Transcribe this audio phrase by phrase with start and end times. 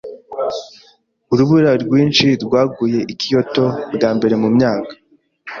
[1.31, 3.65] Urubura rwinshi rwaguye i Kyoto
[3.95, 4.93] bwa mbere mu myaka.